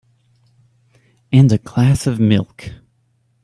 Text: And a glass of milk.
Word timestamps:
And 1.31 1.51
a 1.51 1.59
glass 1.59 2.07
of 2.07 2.19
milk. 2.19 2.71